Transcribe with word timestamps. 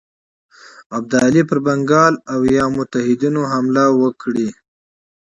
ابدالي 0.97 1.41
پر 1.49 1.57
بنګال 1.65 2.13
او 2.31 2.39
یا 2.57 2.65
متحدینو 2.77 3.41
حمله 3.51 3.85
وکړي. 4.01 4.49